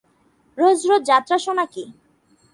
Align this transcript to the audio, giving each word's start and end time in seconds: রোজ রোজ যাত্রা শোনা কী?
রোজ 0.57 0.79
রোজ 0.89 1.01
যাত্রা 1.09 1.37
শোনা 1.45 1.65
কী? 1.73 1.83